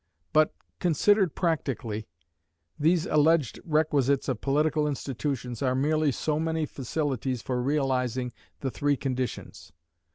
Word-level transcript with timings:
But, 0.33 0.51
considered 0.79 1.35
practically, 1.35 2.07
these 2.79 3.05
alleged 3.05 3.59
requisites 3.63 4.27
of 4.27 4.41
political 4.41 4.87
institutions 4.87 5.61
are 5.61 5.75
merely 5.75 6.11
so 6.11 6.39
many 6.39 6.65
facilities 6.65 7.43
for 7.43 7.61
realising 7.61 8.33
the 8.61 8.71
three 8.71 8.97
conditions. 8.97 9.71